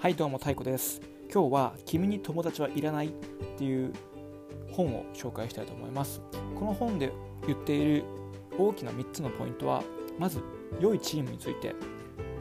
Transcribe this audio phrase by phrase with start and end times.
[0.00, 1.00] はいどうも太鼓です。
[1.28, 3.10] 今日は君に友達はいらないっ
[3.58, 3.92] ていう
[4.70, 6.22] 本を紹介したいと思います。
[6.56, 7.12] この本で
[7.48, 8.04] 言っている
[8.56, 9.82] 大きな3つのポイントは
[10.16, 10.40] まず
[10.78, 11.74] 良いチームについて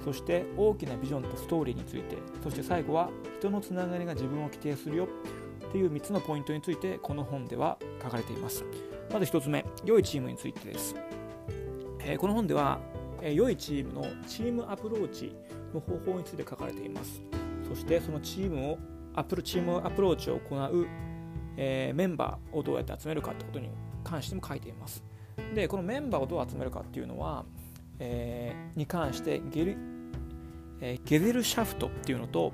[0.06, 3.10] そして大きなビジョンとストーリーについてそして最後は
[3.40, 5.08] 人のつながりが自分を規定するよ
[5.68, 8.66] っていう3つのポイントについてこの本では書かれています。
[9.12, 10.96] まず1つ目良いチームについてです、
[12.02, 12.78] えー、この本では、
[13.20, 15.36] えー、良いチームのチームアプローチ
[15.74, 17.20] の方法について書かれています。
[17.68, 18.78] そしてそのチームを
[19.16, 20.88] アプロチームアプローチを行う、
[21.58, 23.70] えー、メンバーをどうやって集めるかってことに
[24.04, 25.04] 関しても書いています。
[25.54, 27.46] でこのメンバーをどう集めるかっていうのは、
[28.00, 29.78] えー、に関してゲル、
[30.82, 32.54] えー、ゲゼルシャフトっていうのと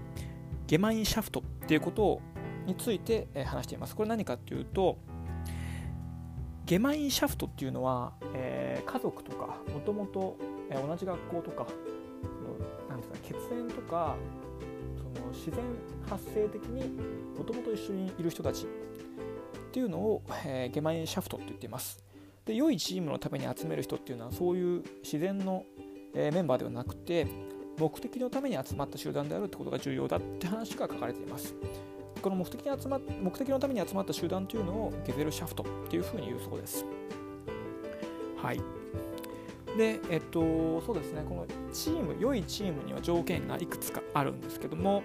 [0.67, 2.21] ゲマインシャフトっていうこと
[2.65, 3.95] について、え、話しています。
[3.95, 4.97] これ何かっていうと
[6.65, 10.37] ゲマインシャフトっていうのは、えー、家族とかもともと
[10.71, 11.67] 同じ学校とか
[12.89, 14.15] なんですか血縁とか
[15.45, 15.61] 自然
[16.09, 16.89] 発生的に
[17.37, 18.67] もともと一緒にいる人たちっ
[19.71, 22.01] ていうのを、えー、ゲマインシャフトって言っています。
[22.45, 25.63] で良いチームのために集める人っていうのはそういう自然の、
[26.13, 27.27] えー、メンバーではなくて
[27.77, 31.53] 目的のために集まった集団であるってことが重要だって話が書かれています。
[32.21, 36.85] この目的に集ま目的のために集まった集団というのをゲゼルシャフトっていうふうに言うそうです。
[38.37, 38.61] はい。
[39.77, 45.01] で、えっと、そうですね、このチーム、良いチームには条件がいくつかあるんですけども、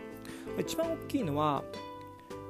[0.59, 1.63] 一番大きいのは、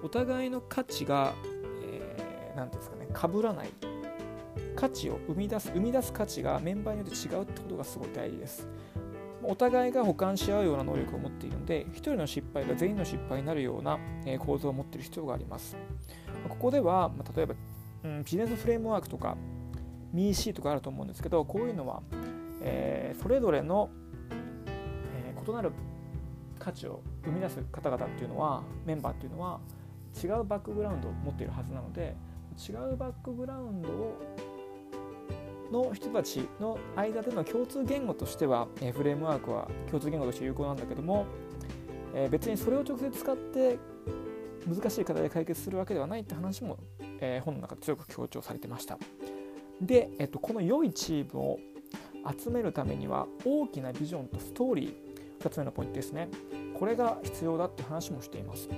[0.02, 1.34] お互いの価値が、
[1.82, 3.70] えー、ですかね、かぶらない。
[4.76, 8.68] 価値を生み出す、生み出す価値がメンバーによって違うってことがすごい大事です。
[9.42, 13.98] お互いが補完し合うような能力を持っているので、1人の失敗が全員の失敗になるような
[14.38, 15.76] 構造を持っている必要があります。
[16.48, 17.54] ここでは、例えば、
[18.24, 19.36] ビジネスフレームワークとか、
[20.12, 22.02] ミーシーとかあると思うんですけどこういうのは、
[22.62, 23.90] えー、それぞれの、
[24.30, 25.72] えー、異なる
[26.58, 29.60] 価値を生み出す方々っていうのはメンバーっていうのは
[30.22, 32.16] 違うバックグラウンドを持っているはずなので
[32.58, 34.18] 違うバックグラウンドを
[35.70, 41.26] の人たちの間での共通言語としては、え、フレームワークは共通言語として有効なんだけども、
[42.14, 43.78] え、別にそれを直接使って
[44.66, 46.78] 難しい課題で解決するわけではないって話も、
[47.20, 48.98] え、本の中で強く強調されてました。
[49.80, 51.58] で、えっと、この良いチームを
[52.36, 55.07] 集めるためには大きなビジョンとストーリー
[55.40, 56.28] 2つ目のポイントですね。
[56.78, 58.68] これが必要だって話もしています。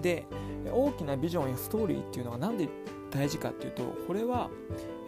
[0.00, 0.24] で
[0.70, 2.68] 大きなビジョンやストーリーっていうのは何で
[3.10, 4.50] 大事かっていうとこれは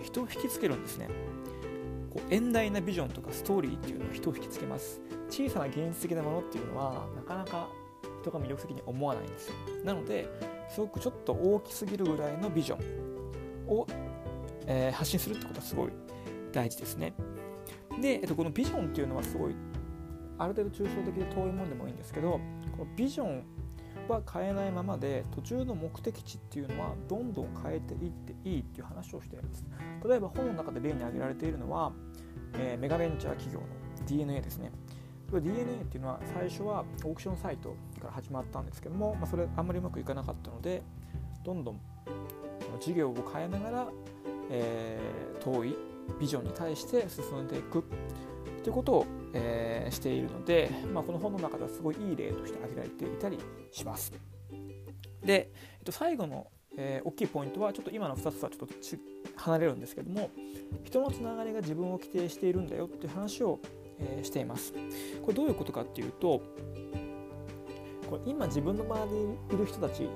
[0.03, 1.09] 人を引きつけるんですね。
[2.10, 5.00] こう遠大なビジョンとかストーリーっていうのは人を引きつけます。
[5.31, 7.69] 小さな現実的なものっていうのはなかなか
[8.22, 9.55] 人が魅力的に思わないんですよ。
[9.84, 10.28] なので
[10.69, 13.87] すごくちょっと大きすぎるぐらいのビジョンを
[14.66, 15.91] えー、発信するってことはすごい
[16.53, 17.15] 大事ですね。
[18.00, 19.55] で、えっと、このビジョンっていうのはすごい
[20.38, 22.40] ある程度抽象的で遠いもんでもいいんですけど
[22.76, 23.44] このビジョン
[24.08, 29.64] は変えないままで途中の目的地っていうのはどんどん変えていっていいっていう話をしています。
[30.06, 31.92] 例えば本の中で例に挙げられているのは、
[32.54, 33.66] えー、メガベンチャー企業の
[34.06, 34.72] DNA ですね。
[35.32, 40.82] DNA っていうのは最初はオークションサイトから始まったんですけども、まあ、それあんまりうまくいかなかったので
[41.42, 41.80] どんどん
[42.78, 43.88] 事業を変えながら
[44.50, 45.76] えー、遠い
[46.20, 47.84] ビジョンに対して進んでいく。
[48.64, 53.38] ということを、えー、しているので、まあ、この本の中ではすごいいい例として挙げられていたり
[53.70, 54.10] します。
[55.22, 58.75] で、えっと、最後の、えー、大きいポイントはちょっと今の2つとはちょっと
[59.36, 60.30] 離れるんですけども
[60.82, 63.60] 人のつながりが自分を規定しているんだよっていう話を、
[63.98, 64.72] えー、しています。
[65.20, 66.41] これどういうことかっていうと
[68.08, 70.08] これ今自分の周りにいる人たち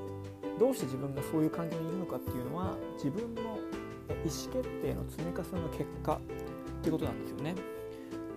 [0.59, 7.78] どうして自分がそういう環境にいるのかっていうのは自分の意思決定の積み重ねの結果っていうことなんですよね。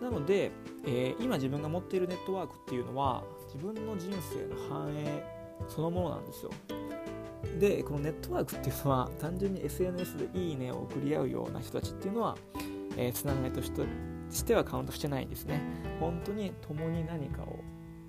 [0.01, 0.51] なので、
[0.85, 5.23] えー、今自分が持っているネットワークっていうのは自分の人生の繁栄
[5.69, 6.51] そのものなんですよ。
[7.59, 12.37] でこのネットワークっていうのは単純に SNS でいいねを送り合うような人たちっていうのは、
[12.97, 13.81] えー、つながりとして
[14.31, 15.61] してはカウントしてないんですね。
[15.99, 17.59] 本当に共に何かを、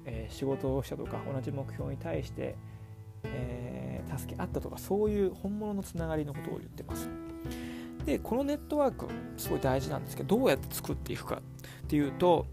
[0.06, 2.56] えー、仕事をしたとか同じ目標に対して、
[3.24, 7.10] えー、助け合ったとかそういう本物のつながりのことを言ってます。
[8.04, 9.06] でこのネットワーク
[9.36, 12.46] すごい大事なんですけどどうやって作っていくかっていうと、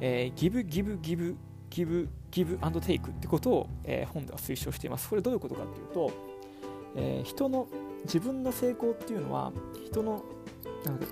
[0.00, 1.36] えー、ギブギブギブ
[1.70, 5.08] ギブギブアンドテイクってことを、えー、本では推奨しています。
[5.08, 6.10] これどういうことかっていうと、
[6.96, 7.66] えー、人の
[8.04, 9.52] 自分の成功っていうのは
[9.84, 10.22] 人の
[10.84, 11.06] なんか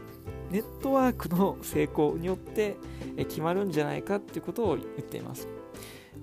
[0.50, 2.76] ネットワークの成功によって
[3.16, 5.48] 決まるんじゃないかっていうことを言っています。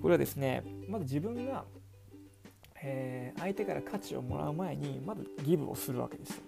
[0.00, 1.64] これはですねまず自分が、
[2.82, 6.40] えー、相手から価値をもらう前にまずギブをするわけです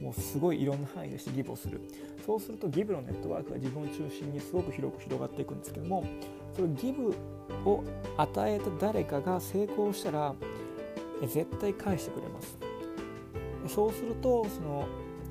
[0.00, 1.80] もうすごいいろんな範囲でしてギブをする。
[2.24, 6.04] そうするとギブのネットワークが自分を中心にすごく広く広がっていくんですけども
[6.54, 7.14] そのギブ
[7.64, 7.84] を
[8.16, 10.34] 与えた誰かが成功したら
[11.20, 12.58] 絶対返してくれます。
[13.68, 14.86] そうするとその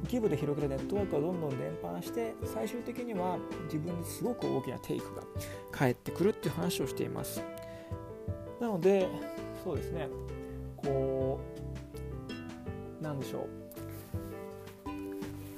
[0.10, 5.24] ギブで広げたネットワークがどんどん伝播して最終的には自分にすごく大きなテイクが
[5.72, 7.42] 返ってくるっていう話をしています。
[8.62, 9.08] なので
[9.64, 10.08] そうですね。
[10.78, 11.40] こ
[13.00, 13.65] うなんでしょう。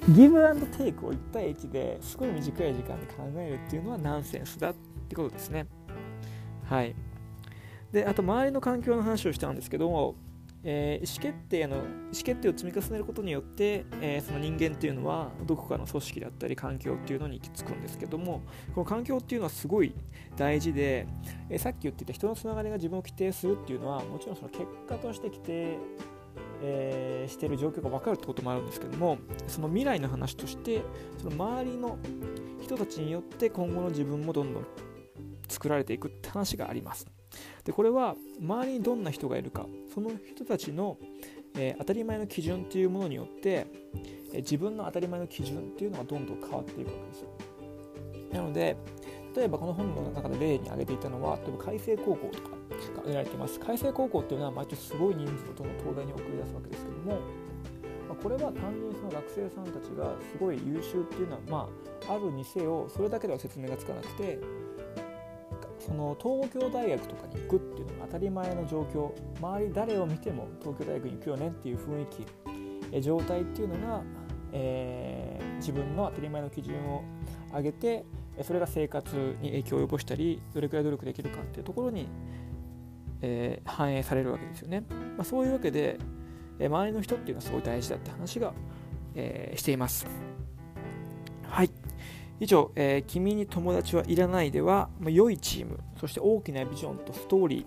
[0.08, 4.74] ギブアンドテイクを1対1ですごい短い時間で考えるっていうのはナンセンスだっ
[5.08, 5.66] てことですね
[6.68, 6.94] はい。
[7.92, 10.16] で、あと周りの環境の話をしたんですけども、
[10.64, 11.86] えー、意思決定の意思
[12.24, 18.42] 決定を積み重ねることによって、えー、その人間っていうのはどこかの組織だったり環境っていうのに行き着くんですけども
[18.74, 19.94] この環境っていうのはすごい
[20.36, 21.06] 大事で、
[21.48, 25.78] えー、さっき言ってた人のつながりが自分を規定するっていうのはもちろんその結果として規定、
[26.62, 30.82] えー、している状況が分かるってこともあるんですけどもその未来の話として
[31.18, 31.98] その周りの
[32.60, 34.66] 人たちによって今後の自分もどんどん
[35.48, 37.06] 作られていくって話があります。
[37.64, 40.96] でこれは周りにどんな人がいるかその人たちの、
[41.56, 43.66] えー、当たり前の基準っていうものによって、
[44.32, 47.28] えー、自分の当たり前の基準っていうのがどんどん変わっていくわけですよ。
[48.32, 48.76] なので
[49.36, 52.57] 例えばこの本の中で例に挙げていたのは例えば海星高校とか
[53.12, 53.60] が挙げられています。
[53.60, 57.20] 海星高校っていうのは毎年すごい人数との東大に送り出すわけですけども、
[58.08, 61.68] ま、これは単純にその学生さんたちがすごい優秀っていうのはま
[62.08, 64.38] ああるにせよそれだけでは説明がつかなくて
[65.78, 72.26] その東京大学とかに行くっていうのが当たり前の状況周り誰を見ても東京大学に行くよねっていう雰囲気
[72.92, 74.02] え状態っていうのが、
[74.52, 77.04] えー、自分の当たり前の基準を
[77.54, 78.04] 上げて
[78.42, 82.06] それが生活に影響を及ぼしたりどれくらい努力できるかっていうところに、
[83.22, 84.84] えー、反映されるわけですよね、
[85.16, 85.98] まあ、そういうわけで、
[86.58, 88.52] え周りの人っていうのはすごい大事だって話が、
[89.14, 90.06] え、しています
[91.44, 91.70] はい
[92.40, 97.64] 以上、えー、君に友達はいらないでは、まあ、良いチーム、そして大きなビジョンとストーリー、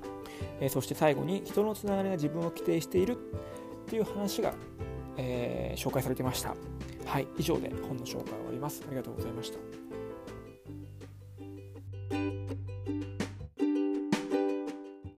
[0.62, 4.53] えー、そして最後に人のつながりが自分を規定しているっていう話が、
[5.18, 6.56] えー、紹介されていました。
[7.06, 8.83] はい、以上で本の紹介を終わります。
[8.88, 9.57] ありがとうございました。